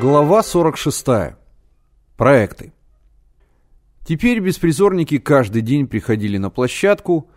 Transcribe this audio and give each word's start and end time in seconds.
Глава 0.00 0.42
46. 0.42 1.06
Проекты. 2.18 2.74
Теперь 4.04 4.40
беспризорники 4.40 5.16
каждый 5.16 5.62
день 5.62 5.86
приходили 5.86 6.36
на 6.36 6.50
площадку, 6.50 7.30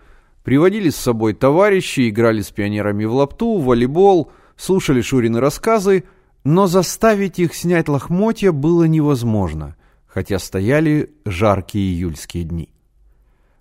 приводили 0.43 0.89
с 0.89 0.97
собой 0.97 1.33
товарищей, 1.33 2.09
играли 2.09 2.41
с 2.41 2.51
пионерами 2.51 3.05
в 3.05 3.13
лапту, 3.13 3.59
в 3.59 3.63
волейбол, 3.63 4.33
слушали 4.57 4.99
Шурины 4.99 5.39
рассказы, 5.39 6.03
но 6.43 6.67
заставить 6.67 7.39
их 7.39 7.55
снять 7.55 7.87
лохмотья 7.87 8.51
было 8.51 8.83
невозможно, 8.83 9.77
хотя 10.05 10.37
стояли 10.37 11.11
жаркие 11.23 11.93
июльские 11.93 12.43
дни. 12.43 12.73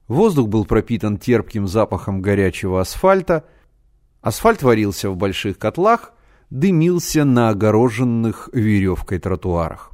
Воздух 0.08 0.48
был 0.48 0.64
пропитан 0.64 1.18
терпким 1.18 1.68
запахом 1.68 2.20
горячего 2.20 2.80
асфальта, 2.80 3.44
асфальт 4.22 4.64
варился 4.64 5.08
в 5.08 5.16
больших 5.16 5.56
котлах, 5.56 6.14
дымился 6.50 7.24
на 7.24 7.50
огороженных 7.50 8.48
веревкой 8.52 9.18
тротуарах. 9.18 9.92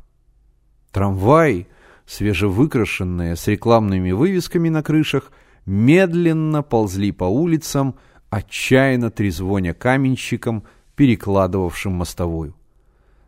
Трамваи, 0.92 1.66
свежевыкрашенные, 2.06 3.36
с 3.36 3.46
рекламными 3.48 4.12
вывесками 4.12 4.68
на 4.68 4.82
крышах, 4.82 5.32
медленно 5.66 6.62
ползли 6.62 7.10
по 7.12 7.24
улицам, 7.24 7.96
отчаянно 8.30 9.10
трезвоня 9.10 9.74
каменщикам, 9.74 10.64
перекладывавшим 10.96 11.92
мостовую. 11.92 12.54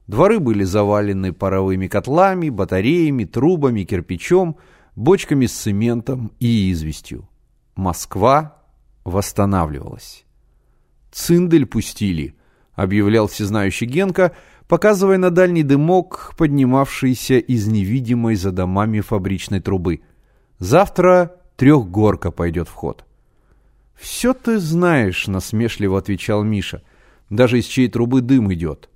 Дворы 0.06 0.39
были 0.39 0.62
завалены 0.62 1.33
паровыми 1.33 1.89
котлами, 1.89 2.48
батареями, 2.48 3.25
трубами, 3.25 3.83
кирпичом, 3.83 4.56
бочками 4.95 5.47
с 5.47 5.53
цементом 5.53 6.31
и 6.39 6.70
известью. 6.70 7.28
Москва 7.75 8.62
восстанавливалась. 9.05 10.25
Циндель 11.11 11.67
пустили, 11.67 12.36
объявлял 12.77 13.27
всезнающий 13.27 13.86
Генка, 13.86 14.36
показывая 14.69 15.19
на 15.19 15.30
дальний 15.30 15.62
дымок, 15.62 16.34
поднимавшийся 16.36 17.38
из 17.38 17.66
невидимой 17.66 18.36
за 18.36 18.52
домами 18.52 19.00
фабричной 19.00 19.60
трубы. 19.60 20.02
«Завтра 20.58 21.36
трехгорка 21.56 22.30
пойдет 22.30 22.69
в 22.69 22.72
ход». 22.72 23.04
«Все 23.97 24.34
ты 24.34 24.58
знаешь»,— 24.58 25.27
насмешливо 25.27 25.98
отвечал 25.98 26.44
Миша. 26.44 26.82
«Даже 27.30 27.58
из 27.58 27.64
чьей 27.64 27.88
трубы 27.88 28.20
дым 28.20 28.52
идет». 28.52 28.91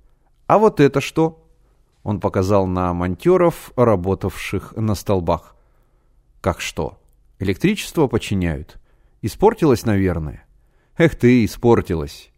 «А 0.47 0.57
вот 0.59 0.79
это 0.79 1.01
что?» 1.01 1.43
Он 2.03 2.19
показал 2.19 2.67
на 2.67 2.93
монтеров, 2.93 3.71
работавших 3.75 4.73
на 4.75 4.95
столбах. 4.95 5.55
«Как 6.39 6.61
что? 6.61 6.99
Электричество 7.39 8.07
починяют? 8.07 8.79
Испортилось, 9.21 9.85
наверное?» 9.85 10.45
«Эх 10.97 11.15
ты, 11.15 11.45
испортилось. 11.45 12.30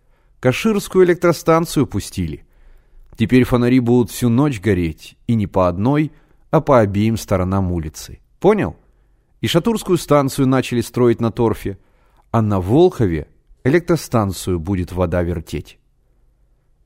Каширскую 0.44 1.06
электростанцию 1.06 1.88
пустили. 1.88 2.44
Теперь 3.16 3.46
фонари 3.46 3.80
будут 3.80 4.12
всю 4.12 4.28
ночь 4.28 4.60
гореть, 4.60 5.16
и 5.26 5.36
не 5.36 5.48
по 5.48 5.70
одной, 5.70 6.12
а 6.52 6.60
по 6.60 6.82
обеим 6.82 7.16
сторонам 7.16 7.72
улицы. 7.72 8.20
Понял? 8.42 8.76
И 9.40 9.48
Шатурскую 9.48 9.98
станцию 9.98 10.50
начали 10.50 10.82
строить 10.82 11.22
на 11.22 11.32
торфе, 11.32 11.78
а 12.32 12.42
на 12.42 12.60
Волхове 12.60 13.30
электростанцию 13.64 14.60
будет 14.60 14.92
вода 14.92 15.24
вертеть. 15.24 15.80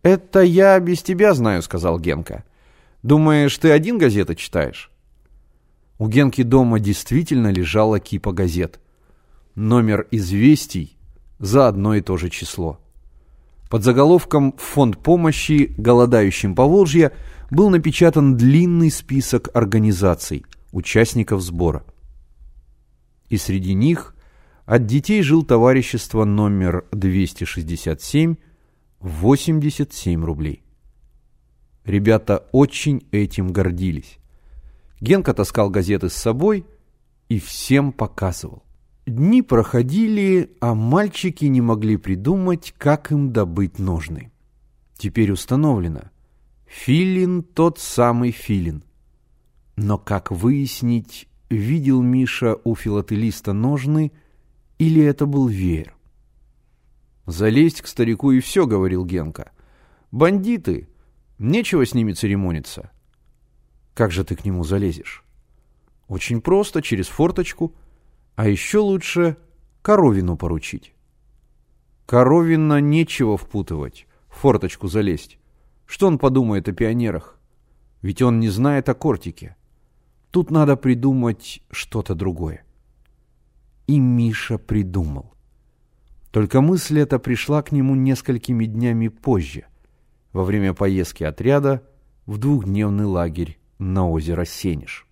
«Это 0.04 0.42
я 0.42 0.80
без 0.80 1.02
тебя 1.02 1.34
знаю»,— 1.34 1.62
сказал 1.64 2.00
Генка. 2.00 2.44
«Думаешь, 3.02 3.58
ты 3.58 3.72
один 3.72 3.98
газеты 3.98 4.36
читаешь?» 4.36 4.92
У 5.98 6.08
Генки 6.08 6.44
дома 6.44 6.80
действительно 6.80 7.52
лежала 7.52 8.00
кипа 8.00 8.34
газет. 8.34 8.80
Номер 9.56 10.08
известий 10.12 10.96
за 11.40 11.68
одно 11.68 11.96
и 11.96 12.02
то 12.02 12.18
же 12.18 12.30
число. 12.30 12.80
Под 13.70 13.84
заголовком 13.84 14.54
«Фонд 14.58 14.98
помощи 15.00 15.74
голодающим 15.78 16.56
по 16.56 16.66
Волжье» 16.66 17.12
был 17.52 17.70
напечатан 17.70 18.38
длинный 18.38 18.92
список 18.92 19.50
организаций, 19.54 20.46
участников 20.72 21.42
сбора. 21.42 21.86
И 23.30 23.38
среди 23.38 23.74
них 23.74 24.16
от 24.66 24.86
детей 24.86 25.22
жил 25.22 25.44
товарищество 25.44 26.24
номер 26.24 26.86
267 26.92 28.36
87 29.00 30.26
рублей. 30.26 30.64
Ребята 31.86 32.46
очень 32.52 33.08
этим 33.12 33.52
гордились. 33.54 34.18
Генка 35.00 35.34
таскал 35.34 35.70
газеты 35.70 36.10
с 36.10 36.14
собой 36.14 36.66
и 37.30 37.40
всем 37.40 37.92
показывал. 37.92 38.64
Дни 39.08 39.42
проходили, 39.42 40.52
а 40.60 40.76
мальчики 40.76 41.46
не 41.46 41.62
могли 41.62 41.96
придумать, 41.96 42.74
как 42.78 43.10
им 43.14 43.32
добыть 43.32 43.80
ножны. 43.80 44.34
Теперь 44.98 45.32
установлено. 45.32 46.12
Филин 46.66 47.42
тот 47.42 47.80
самый 47.80 48.32
филин. 48.32 48.84
Но 49.78 49.98
как 49.98 50.30
выяснить, 50.30 51.30
видел 51.50 52.02
Миша 52.02 52.58
у 52.66 52.76
филателиста 52.76 53.54
ножны 53.54 54.12
или 54.78 55.02
это 55.02 55.26
был 55.26 55.48
веер? 55.48 55.96
«Залезть 57.26 57.84
к 57.84 57.88
старику 57.88 58.32
и 58.32 58.42
все»,— 58.42 58.66
говорил 58.68 59.06
Генка. 59.06 59.52
«Бандиты! 60.12 60.90
Нечего 61.40 61.86
с 61.86 61.94
ними 61.94 62.12
церемониться». 62.12 62.92
«Как 63.94 64.12
же 64.12 64.26
ты 64.26 64.36
к 64.36 64.44
нему 64.44 64.66
залезешь?» 64.66 65.24
«Очень 66.10 66.42
просто, 66.42 66.82
через 66.82 67.08
форточку». 67.08 67.74
А 68.38 68.48
еще 68.48 68.78
лучше 68.78 69.36
коровину 69.82 70.38
поручить. 70.38 70.94
Коровина 72.06 72.80
нечего 72.80 73.36
впутывать, 73.36 74.06
в 74.30 74.36
форточку 74.36 74.88
залезть. 74.88 75.40
Что 75.88 76.06
он 76.06 76.20
подумает 76.20 76.70
о 76.70 76.72
пионерах? 76.72 77.40
Ведь 78.04 78.22
он 78.22 78.40
не 78.40 78.50
знает 78.50 78.90
о 78.90 78.94
кортике. 78.94 79.56
Тут 80.30 80.52
надо 80.52 80.78
придумать 80.78 81.64
что-то 81.72 82.14
другое. 82.14 82.64
И 83.88 83.98
Миша 83.98 84.60
придумал. 84.60 85.34
Только 86.30 86.62
мысль 86.62 87.00
эта 87.00 87.18
пришла 87.18 87.64
к 87.64 87.72
нему 87.72 87.96
несколькими 87.96 88.66
днями 88.66 89.08
позже, 89.08 89.66
во 90.32 90.44
время 90.44 90.76
поездки 90.76 91.24
отряда 91.24 91.82
в 92.28 92.38
двухдневный 92.38 93.06
лагерь 93.06 93.58
на 93.80 94.08
озеро 94.08 94.46
Сенеж. 94.46 95.07